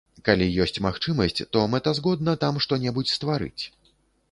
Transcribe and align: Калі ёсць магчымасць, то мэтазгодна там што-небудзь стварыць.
Калі 0.27 0.45
ёсць 0.63 0.79
магчымасць, 0.85 1.43
то 1.53 1.67
мэтазгодна 1.75 2.35
там 2.47 2.59
што-небудзь 2.67 3.15
стварыць. 3.21 3.63